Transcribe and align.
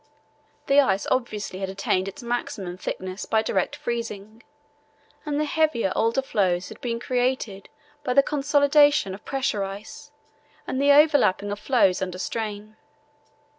The 0.65 0.79
ice 0.79 1.05
obviously 1.11 1.59
had 1.59 1.69
attained 1.69 2.07
its 2.07 2.23
maximum 2.23 2.75
thickness 2.75 3.27
by 3.27 3.43
direct 3.43 3.75
freezing, 3.75 4.41
and 5.27 5.39
the 5.39 5.45
heavier 5.45 5.93
older 5.95 6.23
floes 6.23 6.69
had 6.69 6.81
been 6.81 6.99
created 6.99 7.69
by 8.03 8.15
the 8.15 8.23
consolidation 8.23 9.13
of 9.13 9.23
pressure 9.25 9.63
ice 9.63 10.09
and 10.65 10.81
the 10.81 10.91
overlapping 10.91 11.51
of 11.51 11.59
floes 11.59 12.01
under 12.01 12.17
strain. 12.17 12.77